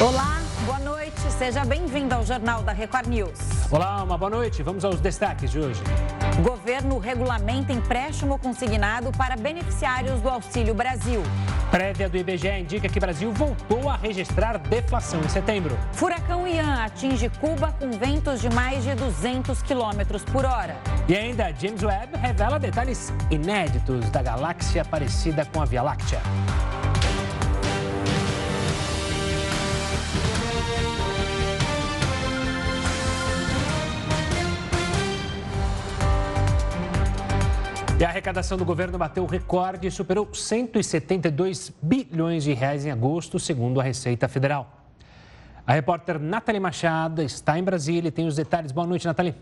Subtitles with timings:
[0.00, 1.20] Olá, boa noite.
[1.36, 3.36] Seja bem-vindo ao Jornal da Record News.
[3.68, 4.62] Olá, uma boa noite.
[4.62, 5.82] Vamos aos destaques de hoje.
[6.38, 11.20] O governo regulamenta empréstimo consignado para beneficiários do Auxílio Brasil.
[11.72, 15.76] Prévia do IBGE indica que o Brasil voltou a registrar deflação em setembro.
[15.94, 20.76] Furacão Ian atinge Cuba com ventos de mais de 200 quilômetros por hora.
[21.08, 26.20] E ainda, James Webb revela detalhes inéditos da galáxia parecida com a Via Láctea.
[38.00, 43.40] E a arrecadação do governo bateu recorde e superou 172 bilhões de reais em agosto,
[43.40, 44.84] segundo a Receita Federal.
[45.66, 48.70] A repórter Nathalie Machado está em Brasília e tem os detalhes.
[48.70, 49.34] Boa noite, Nathalie.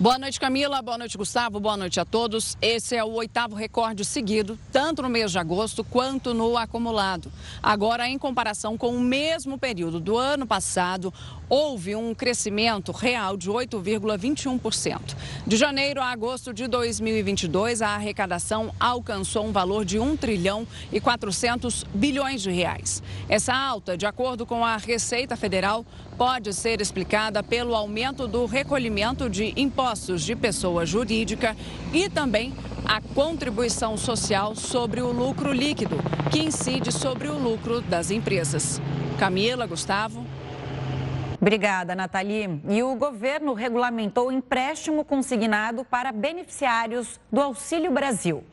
[0.00, 0.80] Boa noite, Camila.
[0.80, 1.60] Boa noite, Gustavo.
[1.60, 2.56] Boa noite a todos.
[2.62, 7.30] Esse é o oitavo recorde seguido, tanto no mês de agosto quanto no acumulado.
[7.62, 11.12] Agora, em comparação com o mesmo período do ano passado,
[11.50, 15.14] houve um crescimento real de 8,21%.
[15.46, 20.98] De janeiro a agosto de 2022, a arrecadação alcançou um valor de 1 trilhão e
[20.98, 23.02] 400 bilhões de reais.
[23.28, 25.84] Essa alta, de acordo com a Receita Federal,
[26.20, 31.56] pode ser explicada pelo aumento do recolhimento de impostos de pessoa jurídica
[31.94, 32.52] e também
[32.84, 35.96] a contribuição social sobre o lucro líquido,
[36.30, 38.82] que incide sobre o lucro das empresas.
[39.18, 40.26] Camila, Gustavo.
[41.40, 42.60] Obrigada, Nathalie.
[42.68, 48.44] E o governo regulamentou empréstimo consignado para beneficiários do Auxílio Brasil.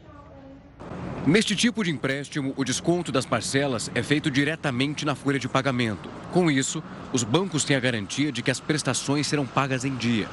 [1.27, 6.09] Neste tipo de empréstimo, o desconto das parcelas é feito diretamente na folha de pagamento.
[6.31, 10.25] Com isso, os bancos têm a garantia de que as prestações serão pagas em dia.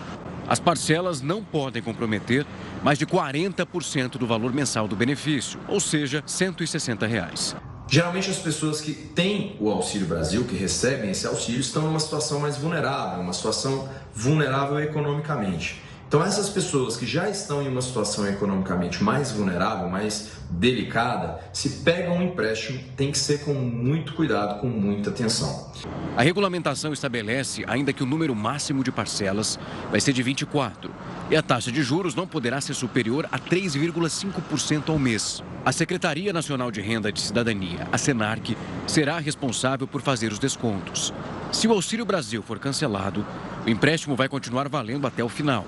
[0.46, 2.46] As parcelas não podem comprometer
[2.80, 7.56] mais de 40% do valor mensal do benefício, ou seja, 160 reais.
[7.88, 12.38] Geralmente as pessoas que têm o Auxílio Brasil, que recebem esse auxílio, estão numa situação
[12.38, 15.82] mais vulnerável, uma situação vulnerável economicamente.
[16.06, 21.82] Então, essas pessoas que já estão em uma situação economicamente mais vulnerável, mais delicada, se
[21.82, 25.72] pegam um empréstimo, tem que ser com muito cuidado, com muita atenção.
[26.16, 29.58] A regulamentação estabelece ainda que o número máximo de parcelas
[29.90, 30.90] vai ser de 24
[31.30, 35.42] e a taxa de juros não poderá ser superior a 3,5% ao mês.
[35.64, 41.12] A Secretaria Nacional de Renda de Cidadania, a SENARC, será responsável por fazer os descontos.
[41.50, 43.24] Se o Auxílio Brasil for cancelado,
[43.66, 45.64] o empréstimo vai continuar valendo até o final.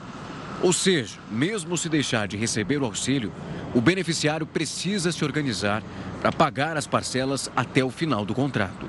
[0.63, 3.33] Ou seja, mesmo se deixar de receber o auxílio,
[3.75, 5.83] o beneficiário precisa se organizar
[6.21, 8.87] para pagar as parcelas até o final do contrato.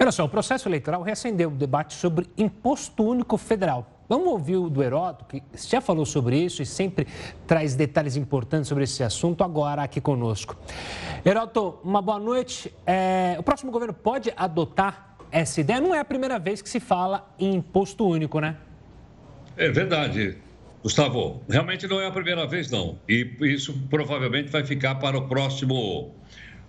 [0.00, 3.98] Olha só, o processo eleitoral reacendeu o debate sobre imposto único federal.
[4.08, 7.06] Vamos ouvir o do Heródoto, que já falou sobre isso e sempre
[7.46, 10.56] traz detalhes importantes sobre esse assunto, agora aqui conosco.
[11.24, 12.72] Heródoto, uma boa noite.
[12.86, 15.80] É, o próximo governo pode adotar essa ideia?
[15.80, 18.56] Não é a primeira vez que se fala em imposto único, né?
[19.56, 20.38] É verdade,
[20.82, 21.42] Gustavo.
[21.48, 22.98] Realmente não é a primeira vez, não.
[23.08, 26.14] E isso provavelmente vai ficar para o próximo,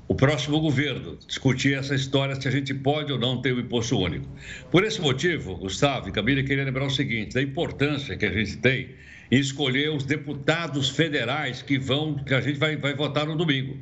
[0.10, 3.96] o próximo governo discutir essa história se a gente pode ou não ter o imposto
[3.96, 4.28] único.
[4.72, 8.58] Por esse motivo, Gustavo e Camila, queria lembrar o seguinte: da importância que a gente
[8.58, 8.90] tem
[9.32, 13.78] em escolher os deputados federais que vão, que a gente vai, vai votar no domingo.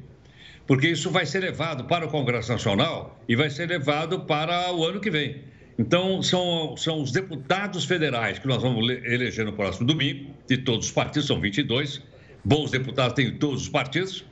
[0.67, 4.83] Porque isso vai ser levado para o Congresso Nacional e vai ser levado para o
[4.83, 5.37] ano que vem.
[5.79, 10.87] Então, são, são os deputados federais que nós vamos eleger no próximo domingo, de todos
[10.87, 12.01] os partidos, são 22.
[12.43, 14.25] Bons deputados têm todos os partidos.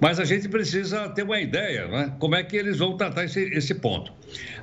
[0.00, 2.14] Mas a gente precisa ter uma ideia, né?
[2.18, 4.12] Como é que eles vão tratar esse, esse ponto.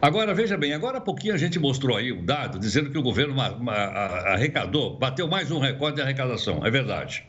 [0.01, 3.01] Agora, veja bem, agora há pouquinho a gente mostrou aí um dado dizendo que o
[3.01, 6.65] governo arrecadou, bateu mais um recorde de arrecadação.
[6.65, 7.25] É verdade.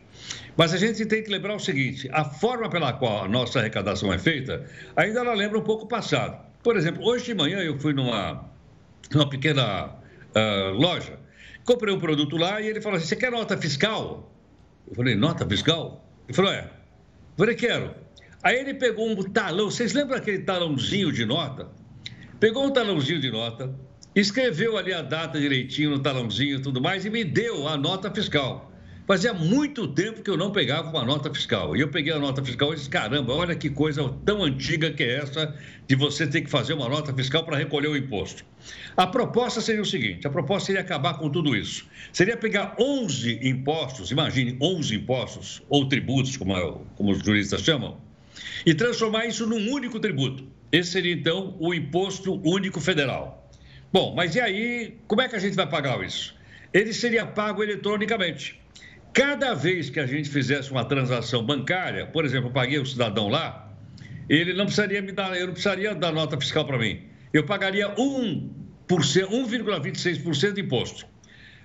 [0.57, 4.13] Mas a gente tem que lembrar o seguinte: a forma pela qual a nossa arrecadação
[4.13, 4.65] é feita
[4.95, 6.39] ainda ela lembra um pouco o passado.
[6.63, 8.49] Por exemplo, hoje de manhã eu fui numa
[9.13, 11.19] numa pequena uh, loja.
[11.65, 14.33] Comprei um produto lá e ele falou assim: Você quer nota fiscal?
[14.89, 16.05] Eu falei: Nota fiscal?
[16.27, 16.71] Ele falou: É.
[17.57, 17.95] Quero.
[18.43, 19.71] Aí ele pegou um talão.
[19.71, 21.69] Vocês lembram aquele talãozinho de nota?
[22.39, 23.75] Pegou um talãozinho de nota,
[24.15, 28.11] escreveu ali a data direitinho no talãozinho e tudo mais e me deu a nota
[28.11, 28.71] fiscal.
[29.07, 31.77] Fazia muito tempo que eu não pegava uma nota fiscal.
[31.77, 35.03] E eu peguei a nota fiscal e disse: caramba, olha que coisa tão antiga que
[35.03, 35.55] é essa
[35.87, 38.43] de você ter que fazer uma nota fiscal para recolher o imposto.
[38.97, 41.87] A proposta seria o seguinte: a proposta seria acabar com tudo isso.
[42.15, 46.55] Seria pegar 11 impostos, imagine 11 impostos, ou tributos, como,
[46.97, 47.99] como os juristas chamam,
[48.65, 50.47] e transformar isso num único tributo.
[50.73, 53.51] Esse seria então o Imposto Único Federal.
[53.93, 56.35] Bom, mas e aí, como é que a gente vai pagar isso?
[56.73, 58.64] Ele seria pago eletronicamente.
[59.15, 63.29] Cada vez que a gente fizesse uma transação bancária, por exemplo, eu paguei o cidadão
[63.29, 63.73] lá,
[64.29, 67.01] ele não precisaria me dar, eu não precisaria dar nota fiscal para mim.
[67.33, 71.07] Eu pagaria 1,26% de imposto.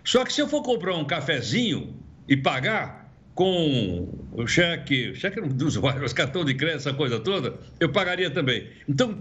[0.03, 1.95] Só que se eu for comprar um cafezinho
[2.27, 7.89] e pagar com o cheque, cheque dos vários, cartão de crédito, essa coisa toda, eu
[7.89, 8.69] pagaria também.
[8.87, 9.19] Então,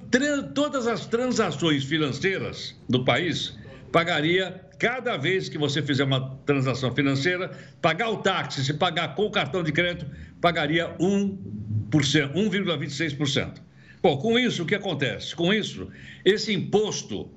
[0.55, 3.57] todas as transações financeiras do país
[3.93, 7.50] pagaria cada vez que você fizer uma transação financeira,
[7.82, 10.06] pagar o táxi, se pagar com o cartão de crédito,
[10.40, 13.61] pagaria 1,26%.
[14.00, 15.35] Bom, com isso, o que acontece?
[15.35, 15.88] Com isso,
[16.25, 17.29] esse imposto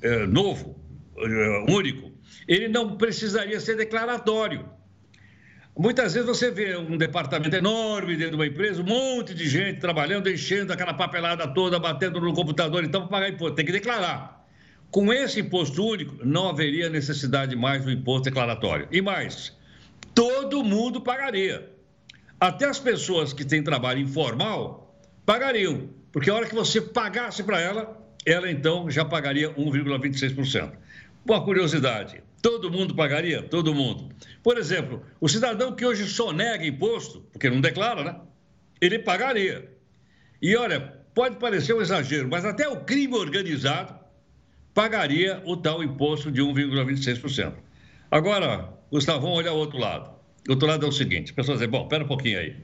[0.00, 0.80] é, novo,
[1.18, 2.10] é, único,
[2.48, 4.64] ele não precisaria ser declaratório.
[5.78, 9.78] Muitas vezes você vê um departamento enorme dentro de uma empresa, um monte de gente
[9.78, 14.35] trabalhando, enchendo aquela papelada toda, batendo no computador, então para pagar imposto, tem que declarar.
[14.90, 18.88] Com esse imposto único, não haveria necessidade mais do imposto declaratório.
[18.90, 19.52] E mais,
[20.14, 21.70] todo mundo pagaria.
[22.40, 24.94] Até as pessoas que têm trabalho informal
[25.24, 30.72] pagariam, porque a hora que você pagasse para ela, ela então já pagaria 1,26%.
[31.24, 33.42] Uma curiosidade: todo mundo pagaria?
[33.42, 34.08] Todo mundo.
[34.42, 38.16] Por exemplo, o cidadão que hoje sonega imposto, porque não declara, né?
[38.80, 39.70] Ele pagaria.
[40.40, 40.80] E olha,
[41.14, 44.05] pode parecer um exagero, mas até o crime organizado
[44.76, 47.54] pagaria o tal imposto de 1,26%.
[48.10, 50.10] Agora, Gustavo, vamos olhar o outro lado.
[50.46, 52.54] O outro lado é o seguinte: as pessoas dizem, bom, espera um pouquinho aí.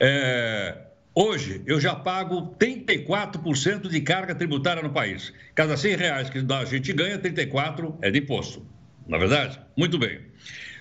[0.00, 0.78] É,
[1.14, 5.30] hoje, eu já pago 34% de carga tributária no país.
[5.54, 8.66] Cada 100 reais que a gente ganha, 34 é de imposto.
[9.06, 9.60] Na é verdade?
[9.76, 10.20] Muito bem.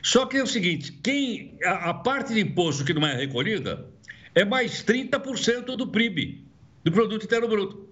[0.01, 3.87] Só que é o seguinte: quem, a, a parte de imposto que não é recolhida
[4.33, 6.45] é mais 30% do PRIB,
[6.85, 7.90] do Produto Interno Bruto.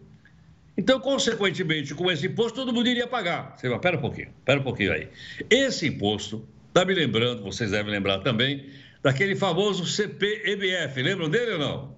[0.79, 3.53] Então, consequentemente, com esse imposto, todo mundo iria pagar.
[3.57, 5.09] Você vai, pera um pouquinho, pera um pouquinho aí.
[5.49, 8.65] Esse imposto, está me lembrando, vocês devem lembrar também,
[9.03, 11.01] daquele famoso CPMF.
[11.01, 11.95] Lembram dele ou não?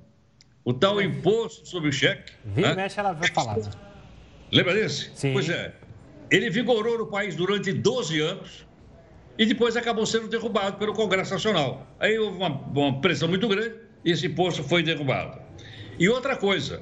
[0.66, 2.34] O tal imposto sobre o cheque.
[2.44, 2.82] Vira né?
[2.82, 3.60] mexe, ela vai falar.
[4.52, 5.12] Lembra desse?
[5.14, 5.32] Sim.
[5.34, 5.76] Pois é.
[6.32, 8.66] Ele vigorou no país durante 12 anos
[9.38, 11.86] e depois acabou sendo derrubado pelo Congresso Nacional.
[12.00, 15.40] Aí houve uma, uma pressão muito grande e esse imposto foi derrubado.
[16.00, 16.82] E outra coisa,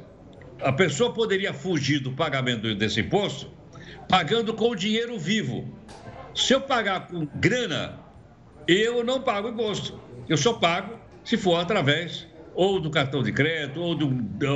[0.61, 3.49] a pessoa poderia fugir do pagamento desse imposto
[4.07, 5.67] pagando com dinheiro vivo.
[6.33, 7.99] Se eu pagar com grana,
[8.67, 9.99] eu não pago imposto.
[10.27, 14.07] Eu só pago se for através ou do cartão de crédito, ou do,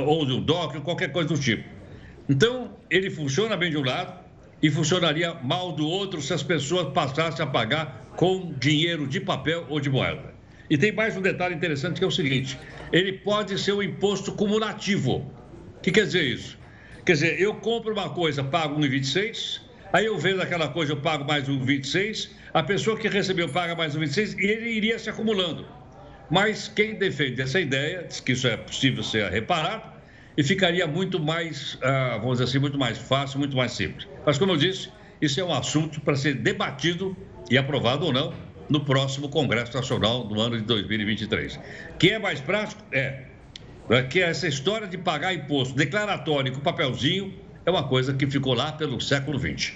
[0.06, 1.64] ou do DOC, qualquer coisa do tipo.
[2.28, 4.18] Então, ele funciona bem de um lado
[4.60, 9.66] e funcionaria mal do outro se as pessoas passassem a pagar com dinheiro de papel
[9.68, 10.34] ou de moeda.
[10.68, 12.58] E tem mais um detalhe interessante que é o seguinte:
[12.92, 15.30] ele pode ser um imposto cumulativo
[15.84, 16.56] que quer dizer isso?
[17.04, 19.60] Quer dizer, eu compro uma coisa, pago 1,26,
[19.92, 23.94] aí eu vendo aquela coisa, eu pago mais 1,26, a pessoa que recebeu paga mais
[23.94, 25.68] 1,26 e ele iria se acumulando.
[26.30, 29.92] Mas quem defende essa ideia diz que isso é possível ser reparado
[30.38, 34.08] e ficaria muito mais, ah, vamos dizer assim, muito mais fácil, muito mais simples.
[34.24, 34.90] Mas, como eu disse,
[35.20, 37.14] isso é um assunto para ser debatido
[37.50, 38.32] e aprovado ou não
[38.70, 41.60] no próximo Congresso Nacional do ano de 2023.
[41.98, 42.82] Quem é mais prático?
[42.90, 43.33] É
[43.90, 47.34] é que essa história de pagar imposto declaratório com papelzinho
[47.66, 49.74] é uma coisa que ficou lá pelo século XX.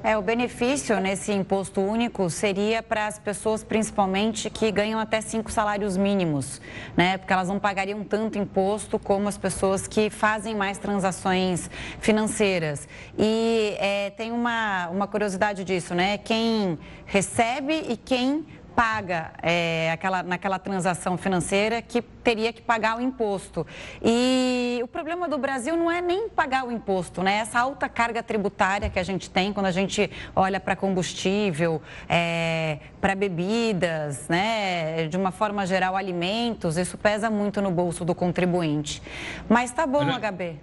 [0.00, 5.50] É, o benefício nesse imposto único seria para as pessoas, principalmente, que ganham até cinco
[5.50, 6.60] salários mínimos,
[6.96, 7.18] né?
[7.18, 11.68] Porque elas não pagariam tanto imposto como as pessoas que fazem mais transações
[12.00, 12.88] financeiras.
[13.18, 16.16] E é, tem uma, uma curiosidade disso, né?
[16.18, 18.46] Quem recebe e quem
[18.78, 23.66] paga é, aquela, naquela transação financeira que teria que pagar o imposto.
[24.00, 27.38] E o problema do Brasil não é nem pagar o imposto, né?
[27.38, 32.78] Essa alta carga tributária que a gente tem quando a gente olha para combustível, é,
[33.00, 35.08] para bebidas, né?
[35.08, 39.02] De uma forma geral, alimentos, isso pesa muito no bolso do contribuinte.
[39.48, 40.54] Mas tá bom, Olha, HB.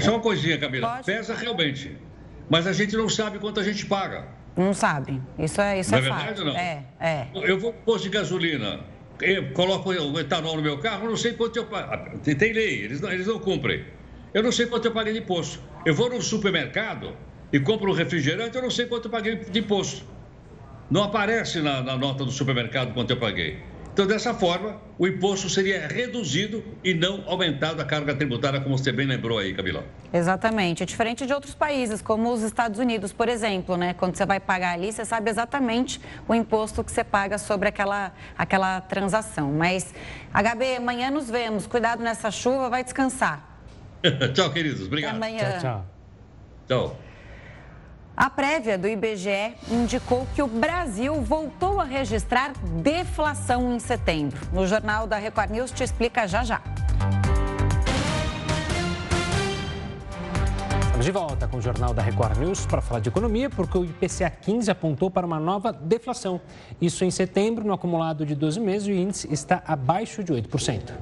[0.00, 0.88] Só uma coisinha, Camila.
[0.88, 1.06] Pode?
[1.06, 1.98] Pesa realmente.
[2.48, 4.43] Mas a gente não sabe quanto a gente paga.
[4.56, 5.20] Não sabe.
[5.38, 6.44] Isso é, isso não é, é verdade, fato.
[6.44, 6.56] Não?
[6.56, 7.26] É, é.
[7.34, 8.80] Eu vou posto de gasolina,
[9.20, 11.92] eu coloco o etanol no meu carro, não sei quanto eu pago.
[11.92, 13.84] Ah, tem lei, eles não, eles não cumprem.
[14.32, 15.60] Eu não sei quanto eu paguei de imposto.
[15.84, 17.16] Eu vou no supermercado
[17.52, 20.04] e compro um refrigerante, eu não sei quanto eu paguei de imposto.
[20.90, 23.58] Não aparece na, na nota do supermercado quanto eu paguei.
[23.94, 28.90] Então, dessa forma, o imposto seria reduzido e não aumentado a carga tributária, como você
[28.90, 29.84] bem lembrou aí, Camila.
[30.12, 30.82] Exatamente.
[30.82, 33.94] É diferente de outros países, como os Estados Unidos, por exemplo, né?
[33.94, 38.12] Quando você vai pagar ali, você sabe exatamente o imposto que você paga sobre aquela,
[38.36, 39.52] aquela transação.
[39.52, 39.94] Mas,
[40.32, 41.64] HB, amanhã nos vemos.
[41.64, 43.48] Cuidado nessa chuva, vai descansar.
[44.34, 44.88] tchau, queridos.
[44.88, 45.18] Obrigado.
[45.18, 45.50] Até amanhã.
[45.52, 45.86] Tchau, tchau.
[46.66, 47.04] Tchau.
[48.16, 54.40] A prévia do IBGE indicou que o Brasil voltou a registrar deflação em setembro.
[54.52, 56.62] No jornal da Record News te explica já já.
[60.80, 63.84] Estamos de volta com o Jornal da Record News para falar de economia, porque o
[63.84, 66.40] IPCA 15 apontou para uma nova deflação.
[66.80, 70.92] Isso em setembro, no acumulado de 12 meses, o índice está abaixo de 8%.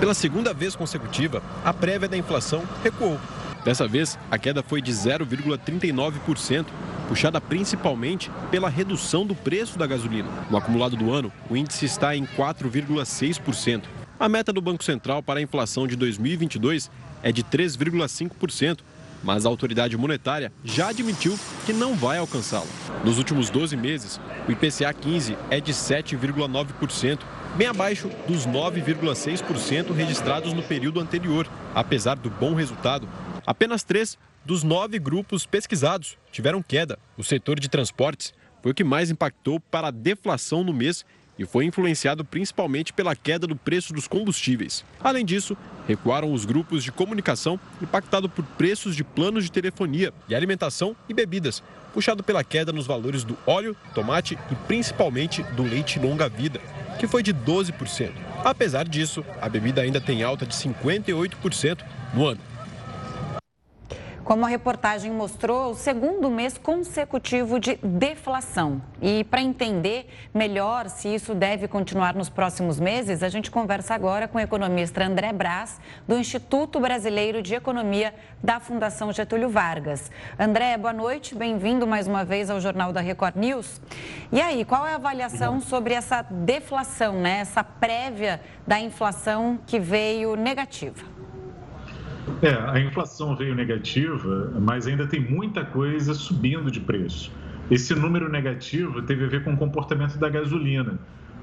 [0.00, 3.18] Pela segunda vez consecutiva, a prévia da inflação recuou.
[3.64, 6.66] Dessa vez, a queda foi de 0,39%,
[7.08, 10.28] puxada principalmente pela redução do preço da gasolina.
[10.50, 13.84] No acumulado do ano, o índice está em 4,6%.
[14.18, 16.90] A meta do Banco Central para a inflação de 2022
[17.22, 18.80] é de 3,5%,
[19.22, 22.66] mas a autoridade monetária já admitiu que não vai alcançá-la.
[23.04, 27.20] Nos últimos 12 meses, o IPCA 15 é de 7,9%,
[27.56, 31.48] bem abaixo dos 9,6% registrados no período anterior.
[31.74, 33.08] Apesar do bom resultado,
[33.46, 36.98] apenas três dos nove grupos pesquisados tiveram queda.
[37.16, 41.04] O setor de transportes foi o que mais impactou para a deflação no mês
[41.38, 44.84] e foi influenciado principalmente pela queda do preço dos combustíveis.
[45.00, 45.56] Além disso,
[45.88, 51.14] recuaram os grupos de comunicação, impactado por preços de planos de telefonia e alimentação e
[51.14, 56.60] bebidas, puxado pela queda nos valores do óleo, tomate e principalmente do leite longa-vida,
[56.98, 58.12] que foi de 12%.
[58.44, 61.84] Apesar disso, a bebida ainda tem alta de 58%
[62.14, 62.51] no ano.
[64.24, 68.80] Como a reportagem mostrou, o segundo mês consecutivo de deflação.
[69.00, 74.28] E para entender melhor se isso deve continuar nos próximos meses, a gente conversa agora
[74.28, 80.08] com o economista André Braz, do Instituto Brasileiro de Economia da Fundação Getúlio Vargas.
[80.38, 83.80] André, boa noite, bem-vindo mais uma vez ao Jornal da Record News.
[84.30, 87.38] E aí, qual é a avaliação sobre essa deflação, né?
[87.40, 91.11] essa prévia da inflação que veio negativa?
[92.40, 97.32] É, a inflação veio negativa, mas ainda tem muita coisa subindo de preço.
[97.70, 100.98] Esse número negativo teve a ver com o comportamento da gasolina.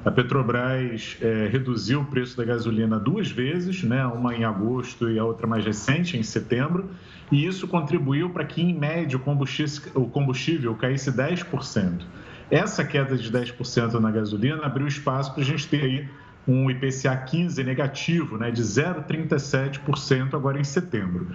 [0.05, 4.05] A Petrobras é, reduziu o preço da gasolina duas vezes, né?
[4.05, 6.89] uma em agosto e a outra mais recente, em setembro,
[7.31, 12.01] e isso contribuiu para que, em média, o combustível, o combustível caísse 10%.
[12.49, 16.07] Essa queda de 10% na gasolina abriu espaço para a gente ter aí
[16.49, 21.27] um IPCA 15 negativo, né, de 0,37% agora em setembro.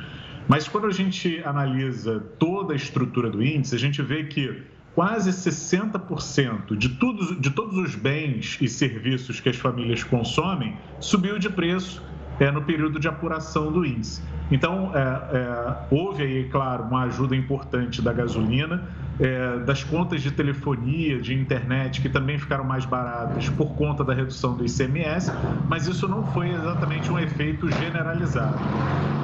[0.48, 4.62] Mas quando a gente analisa toda a estrutura do índice, a gente vê que
[4.94, 11.38] quase 60% de, tudo, de todos os bens e serviços que as famílias consomem subiu
[11.38, 12.02] de preço
[12.38, 14.22] é, no período de apuração do índice.
[14.50, 18.82] Então, é, é, houve aí, claro, uma ajuda importante da gasolina,
[19.20, 24.12] é, das contas de telefonia, de internet, que também ficaram mais baratas por conta da
[24.12, 25.32] redução do ICMS,
[25.68, 28.58] mas isso não foi exatamente um efeito generalizado.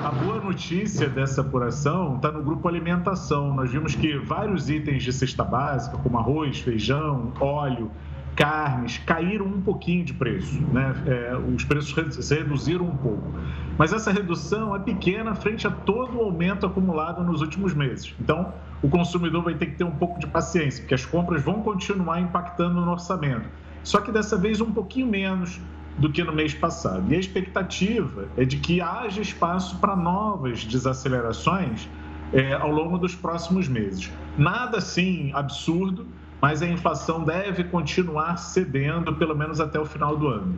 [0.04, 3.54] A boa notícia dessa apuração está no grupo alimentação.
[3.54, 7.90] Nós vimos que vários itens de cesta básica, como arroz, feijão, óleo,
[8.37, 10.94] carnes caíram um pouquinho de preço, né?
[11.06, 11.92] É, os preços
[12.30, 13.32] reduziram um pouco.
[13.76, 18.14] Mas essa redução é pequena frente a todo o aumento acumulado nos últimos meses.
[18.20, 21.62] Então, o consumidor vai ter que ter um pouco de paciência, porque as compras vão
[21.62, 23.49] continuar impactando no orçamento.
[23.82, 25.60] Só que dessa vez um pouquinho menos
[25.99, 27.12] do que no mês passado.
[27.12, 31.88] E a expectativa é de que haja espaço para novas desacelerações
[32.32, 34.10] é, ao longo dos próximos meses.
[34.38, 36.06] Nada assim absurdo,
[36.40, 40.56] mas a inflação deve continuar cedendo pelo menos até o final do ano.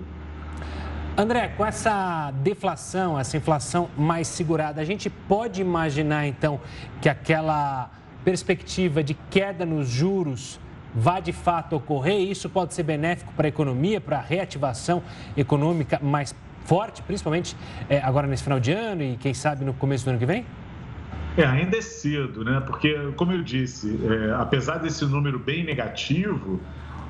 [1.17, 6.59] André, com essa deflação, essa inflação mais segurada, a gente pode imaginar então
[7.03, 7.91] que aquela
[8.25, 10.59] perspectiva de queda nos juros
[10.95, 15.03] vá de fato ocorrer isso pode ser benéfico para a economia, para a reativação
[15.37, 16.35] econômica mais
[16.65, 17.57] forte, principalmente
[17.89, 20.47] é, agora nesse final de ano e quem sabe no começo do ano que vem?
[21.37, 22.61] É, ainda é cedo, né?
[22.67, 26.61] Porque, como eu disse, é, apesar desse número bem negativo,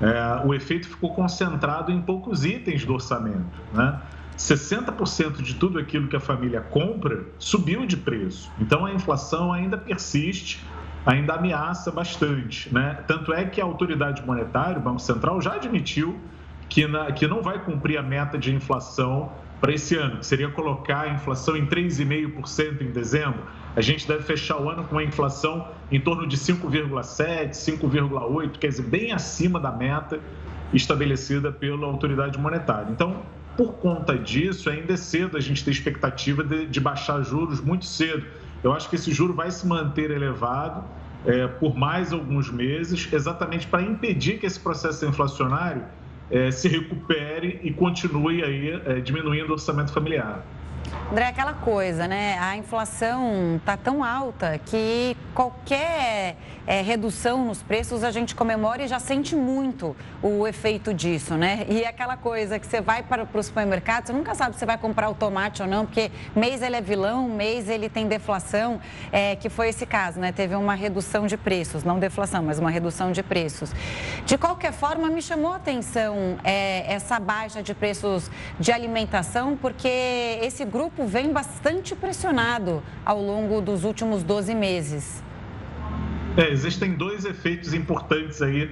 [0.01, 4.01] é, o efeito ficou concentrado em poucos itens do orçamento, né?
[4.37, 8.51] 60% de tudo aquilo que a família compra subiu de preço.
[8.61, 10.65] Então a inflação ainda persiste,
[11.05, 12.73] ainda ameaça bastante.
[12.73, 12.99] Né?
[13.07, 16.19] Tanto é que a autoridade monetária, o Banco Central, já admitiu
[16.69, 20.49] que, na, que não vai cumprir a meta de inflação para esse ano, que seria
[20.49, 23.45] colocar a inflação em 3,5% em dezembro.
[23.75, 28.69] A gente deve fechar o ano com uma inflação em torno de 5,7%, 5,8%, quer
[28.69, 30.21] dizer, bem acima da meta
[30.75, 32.89] estabelecida pela autoridade monetária.
[32.91, 33.23] Então,
[33.57, 37.85] por conta disso, ainda é cedo a gente ter expectativa de, de baixar juros muito
[37.85, 38.27] cedo.
[38.63, 40.85] Eu acho que esse juro vai se manter elevado
[41.25, 45.85] é, por mais alguns meses, exatamente para impedir que esse processo inflacionário
[46.31, 50.45] é, se recupere e continue aí é, diminuindo o orçamento familiar.
[51.13, 52.39] André, aquela coisa, né?
[52.41, 58.89] A inflação está tão alta que qualquer é, redução nos preços a gente comemora e
[58.89, 61.67] já sente muito o efeito disso, né?
[61.69, 64.79] E aquela coisa que você vai para, para o supermercado, você nunca sabe se vai
[64.79, 68.81] comprar o tomate ou não, porque mês ele é vilão, mês ele tem deflação,
[69.13, 70.33] é, que foi esse caso, né?
[70.33, 73.71] Teve uma redução de preços, não deflação, mas uma redução de preços.
[74.25, 80.39] De qualquer forma, me chamou a atenção é, essa baixa de preços de alimentação, porque
[80.41, 85.23] esse grupo vem bastante pressionado ao longo dos últimos 12 meses.
[86.37, 88.71] É, existem dois efeitos importantes aí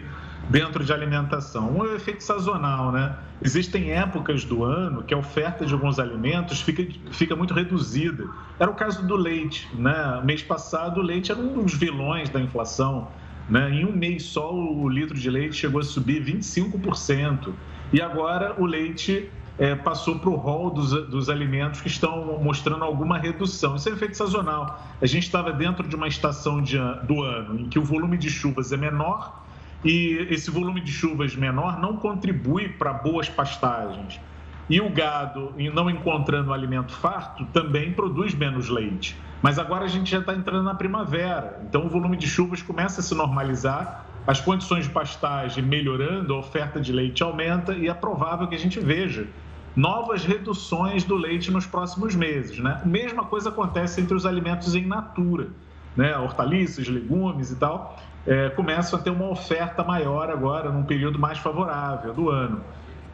[0.49, 1.71] dentro de alimentação.
[1.71, 3.17] Um é o efeito sazonal, né?
[3.43, 8.25] Existem épocas do ano que a oferta de alguns alimentos fica, fica muito reduzida.
[8.59, 10.21] Era o caso do leite, né?
[10.25, 13.09] Mês passado o leite era um dos vilões da inflação.
[13.49, 13.71] Né?
[13.71, 17.53] Em um mês só o litro de leite chegou a subir 25%.
[17.93, 19.29] E agora o leite
[19.61, 23.77] é, passou para o rol dos, dos alimentos que estão mostrando alguma redução.
[23.77, 24.83] Isso é efeito sazonal.
[25.03, 28.31] A gente estava dentro de uma estação de, do ano em que o volume de
[28.31, 29.45] chuvas é menor
[29.85, 34.19] e esse volume de chuvas menor não contribui para boas pastagens.
[34.67, 39.15] E o gado, não encontrando alimento farto, também produz menos leite.
[39.43, 43.01] Mas agora a gente já está entrando na primavera, então o volume de chuvas começa
[43.01, 47.95] a se normalizar, as condições de pastagem melhorando, a oferta de leite aumenta e é
[47.95, 49.27] provável que a gente veja
[49.75, 52.59] novas reduções do leite nos próximos meses.
[52.59, 52.81] Né?
[52.85, 55.49] Mesma coisa acontece entre os alimentos em natura,
[55.97, 56.17] né?
[56.17, 61.39] hortaliças, legumes e tal, é, começam a ter uma oferta maior agora, num período mais
[61.39, 62.61] favorável do ano.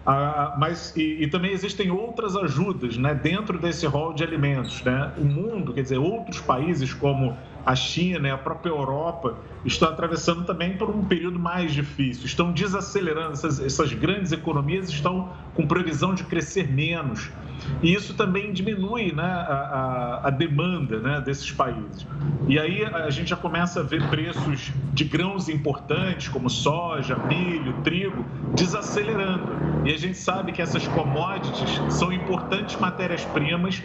[0.04, 4.82] Ah, mas e, e, também existem outras ajudas né, dentro desse rol de alimentos.
[4.84, 5.12] Né?
[5.18, 7.36] O mundo, quer dizer, outros países como
[7.66, 12.52] a China e a própria Europa estão atravessando também por um período mais difícil, estão
[12.52, 17.28] desacelerando, essas, essas grandes economias estão com previsão de crescer menos.
[17.82, 22.06] E isso também diminui né, a, a, a, demanda né, desses países.
[22.48, 27.74] E aí a gente já começa a ver preços de grãos importantes, como soja, milho,
[27.82, 29.52] trigo, desacelerando.
[29.84, 33.82] E a gente sabe que essas commodities são importantes matérias-primas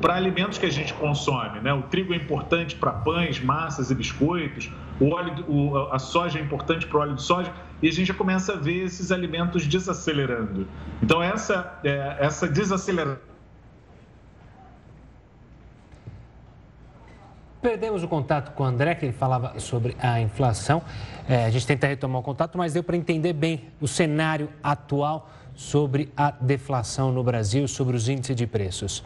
[0.00, 1.60] para alimentos que a gente consome.
[1.60, 1.72] Né?
[1.72, 6.42] O trigo é importante para pães, massas e biscoitos, o óleo, o, a soja é
[6.42, 7.52] importante para o óleo de soja,
[7.84, 10.66] e a gente já começa a ver esses alimentos desacelerando.
[11.02, 13.20] Então, essa, é, essa desaceleração.
[17.60, 20.80] Perdemos o contato com o André, que ele falava sobre a inflação.
[21.28, 25.30] É, a gente tenta retomar o contato, mas deu para entender bem o cenário atual
[25.54, 29.04] sobre a deflação no Brasil, sobre os índices de preços.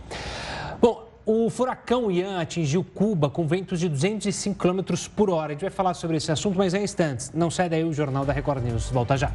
[1.30, 4.80] O furacão Ian atingiu Cuba com ventos de 205 km
[5.14, 5.48] por hora.
[5.48, 7.30] A gente vai falar sobre esse assunto, mas em instantes.
[7.34, 8.88] Não sai daí o Jornal da Record News.
[8.88, 9.30] Volta já.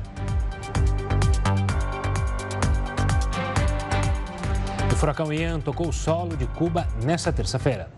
[4.92, 7.92] O furacão Ian tocou o solo de Cuba nesta terça-feira.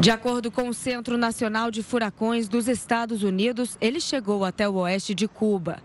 [0.00, 4.76] De acordo com o Centro Nacional de Furacões dos Estados Unidos, ele chegou até o
[4.76, 5.76] oeste de Cuba.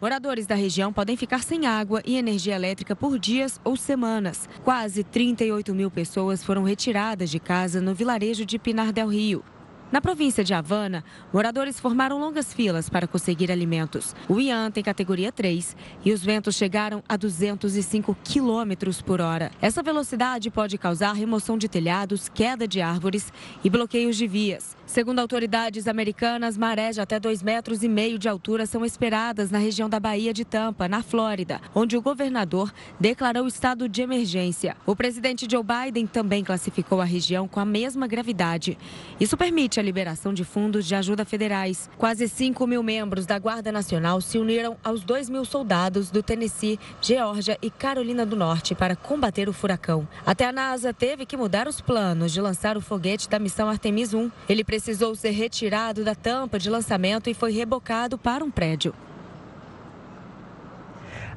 [0.00, 4.48] Moradores da região podem ficar sem água e energia elétrica por dias ou semanas.
[4.64, 9.44] Quase 38 mil pessoas foram retiradas de casa no vilarejo de Pinar del Rio.
[9.92, 14.14] Na província de Havana, moradores formaram longas filas para conseguir alimentos.
[14.26, 19.50] O Ian tem categoria 3 e os ventos chegaram a 205 quilômetros por hora.
[19.60, 23.30] Essa velocidade pode causar remoção de telhados, queda de árvores
[23.62, 24.79] e bloqueios de vias.
[24.90, 29.56] Segundo autoridades americanas, marés de até 2,5 metros e meio de altura são esperadas na
[29.58, 34.76] região da Baía de Tampa, na Flórida, onde o governador declarou estado de emergência.
[34.84, 38.76] O presidente Joe Biden também classificou a região com a mesma gravidade.
[39.20, 41.88] Isso permite a liberação de fundos de ajuda federais.
[41.96, 46.80] Quase 5 mil membros da Guarda Nacional se uniram aos 2 mil soldados do Tennessee,
[47.00, 50.08] Geórgia e Carolina do Norte para combater o furacão.
[50.26, 54.12] Até a NASA teve que mudar os planos de lançar o foguete da missão Artemis
[54.12, 54.28] 1.
[54.48, 58.94] Ele precisou ser retirado da tampa de lançamento e foi rebocado para um prédio.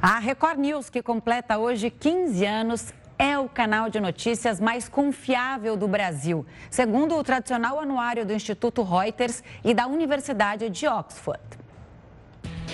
[0.02, 5.76] A Record News, que completa hoje 15 anos, é o canal de notícias mais confiável
[5.76, 11.63] do Brasil, segundo o tradicional anuário do Instituto Reuters e da Universidade de Oxford.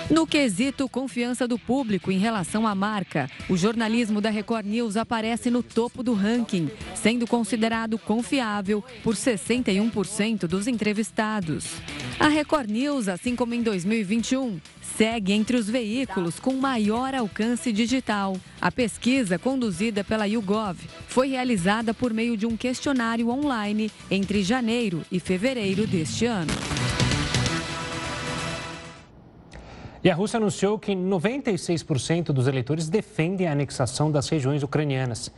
[0.08, 5.52] No quesito confiança do público em relação à marca, o jornalismo da Record News aparece
[5.52, 11.66] no topo do ranking, sendo considerado confiável por 61% dos entrevistados.
[12.20, 14.60] A Record News, assim como em 2021,
[14.98, 18.36] segue entre os veículos com maior alcance digital.
[18.60, 25.04] A pesquisa, conduzida pela YouGov, foi realizada por meio de um questionário online entre janeiro
[25.12, 26.79] e fevereiro deste ano.
[30.02, 35.30] E a Rússia anunciou que 96% dos eleitores defendem a anexação das regiões ucranianas.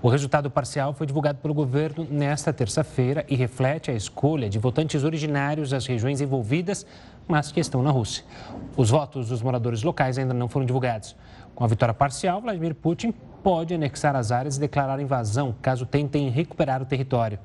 [0.00, 5.02] O resultado parcial foi divulgado pelo governo nesta terça-feira e reflete a escolha de votantes
[5.02, 6.86] originários das regiões envolvidas,
[7.26, 8.24] mas que estão na Rússia.
[8.76, 11.16] Os votos dos moradores locais ainda não foram divulgados.
[11.52, 16.30] Com a vitória parcial, Vladimir Putin pode anexar as áreas e declarar invasão caso tentem
[16.30, 17.40] recuperar o território.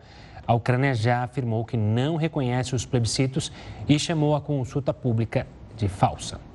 [0.45, 3.51] A Ucrânia já afirmou que não reconhece os plebiscitos
[3.87, 6.48] e chamou a consulta pública de falsa.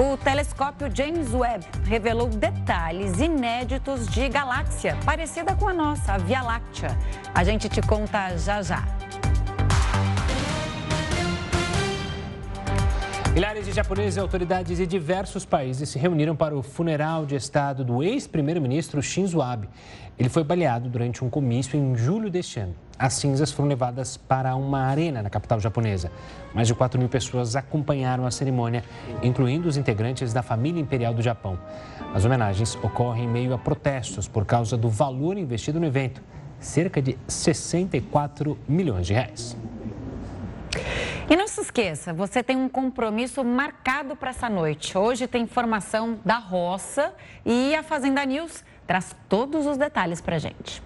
[0.00, 6.40] O telescópio James Webb revelou detalhes inéditos de galáxia parecida com a nossa, a Via
[6.40, 6.96] Láctea.
[7.34, 8.82] A gente te conta já já.
[13.32, 17.84] Milhares de japoneses e autoridades de diversos países se reuniram para o funeral de Estado
[17.84, 19.68] do ex-primeiro-ministro Shinzo Abe.
[20.18, 22.74] Ele foi baleado durante um comício em julho deste ano.
[22.98, 26.10] As cinzas foram levadas para uma arena na capital japonesa.
[26.52, 28.82] Mais de 4 mil pessoas acompanharam a cerimônia,
[29.22, 31.56] incluindo os integrantes da família imperial do Japão.
[32.12, 36.20] As homenagens ocorrem em meio a protestos por causa do valor investido no evento
[36.60, 39.56] cerca de 64 milhões de reais.
[41.28, 44.96] E não se esqueça, você tem um compromisso marcado para essa noite.
[44.96, 50.82] Hoje tem informação da roça e a Fazenda News traz todos os detalhes para gente.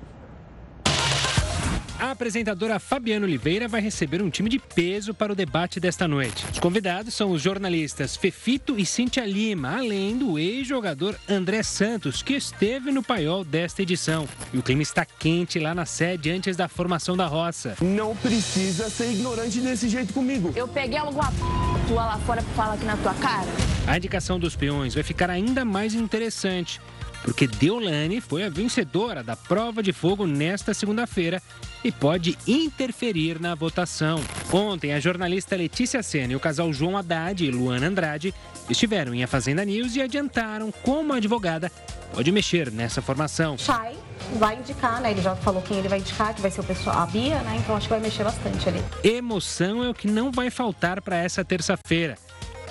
[1.99, 6.45] A apresentadora Fabiana Oliveira vai receber um time de peso para o debate desta noite.
[6.53, 12.35] Os convidados são os jornalistas Fefito e Cintia Lima, além do ex-jogador André Santos, que
[12.35, 14.29] esteve no paiol desta edição.
[14.53, 17.77] E o clima está quente lá na sede antes da formação da roça.
[17.81, 20.53] Não precisa ser ignorante desse jeito comigo.
[20.57, 21.39] Eu peguei alguma p...
[21.87, 23.47] tua lá fora pra falar aqui na tua cara?
[23.87, 26.81] A indicação dos peões vai ficar ainda mais interessante
[27.25, 31.43] porque Deolane foi a vencedora da prova de fogo nesta segunda-feira
[31.83, 34.21] e pode interferir na votação.
[34.53, 38.35] Ontem, a jornalista Letícia Senna e o casal João Haddad e Luana Andrade
[38.69, 41.73] estiveram em A Fazenda News e adiantaram como a advogada
[42.13, 43.57] pode mexer nessa formação.
[43.59, 43.97] Chay
[44.37, 45.11] vai indicar, né?
[45.11, 47.57] Ele já falou quem ele vai indicar, que vai ser o pessoal, a Bia, né?
[47.59, 48.83] Então acho que vai mexer bastante ali.
[49.03, 52.17] Emoção é o que não vai faltar para essa terça-feira.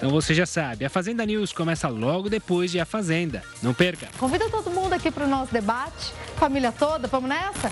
[0.04, 3.42] Então você já sabe, a Fazenda News começa logo depois de A Fazenda.
[3.62, 4.10] Não perca.
[4.20, 7.72] Convida todo mundo aqui para o nosso debate, família toda, vamos nessa?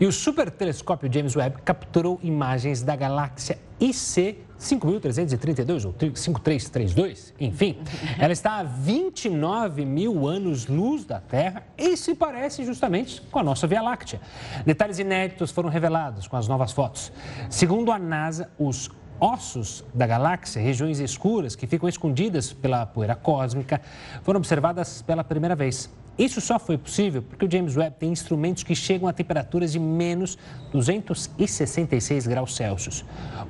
[0.00, 7.78] E o super telescópio James Webb capturou imagens da galáxia IC 5332 ou 5332, enfim.
[8.18, 13.66] Ela está a 29 mil anos-luz da Terra e se parece justamente com a nossa
[13.66, 14.20] Via Láctea.
[14.64, 17.12] Detalhes inéditos foram revelados com as novas fotos.
[17.50, 23.80] Segundo a NASA, os ossos da galáxia, regiões escuras que ficam escondidas pela poeira cósmica,
[24.22, 25.90] foram observadas pela primeira vez.
[26.16, 29.80] Isso só foi possível porque o James Webb tem instrumentos que chegam a temperaturas de
[29.80, 30.38] menos
[30.72, 33.04] 266 graus Celsius.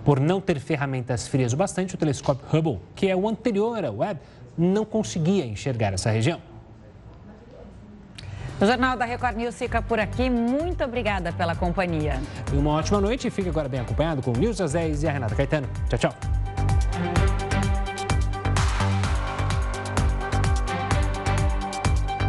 [0.05, 3.97] Por não ter ferramentas frias o bastante, o telescópio Hubble, que é o anterior ao
[3.97, 4.21] Webb,
[4.57, 6.41] não conseguia enxergar essa região.
[8.61, 10.31] O Jornal da Record News fica por aqui.
[10.31, 12.21] Muito obrigada pela companhia.
[12.53, 15.13] Uma ótima noite e fique agora bem acompanhado com o News às 10 e a
[15.13, 15.69] Renata Caetano.
[15.89, 16.44] Tchau, tchau.